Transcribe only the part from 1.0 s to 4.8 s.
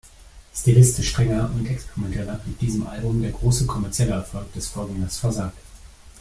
strenger und experimenteller, blieb diesem Album der große kommerzielle Erfolg des